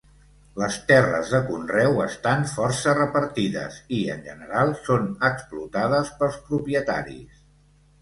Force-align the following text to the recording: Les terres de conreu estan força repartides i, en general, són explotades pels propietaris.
Les 0.59 0.77
terres 0.91 1.33
de 1.33 1.41
conreu 1.49 1.99
estan 2.05 2.47
força 2.55 2.97
repartides 3.01 3.79
i, 4.01 4.03
en 4.17 4.27
general, 4.33 4.75
són 4.91 5.09
explotades 5.33 6.15
pels 6.21 6.45
propietaris. 6.53 7.49